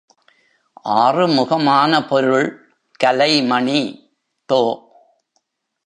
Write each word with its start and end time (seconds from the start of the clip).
ஆறுமுகமான 0.85 2.07
பொருள் 2.07 2.49
கலைமணி 3.03 3.81
தொ. 4.49 4.61